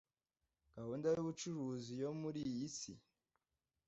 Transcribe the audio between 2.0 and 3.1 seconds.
yo muri iyi si,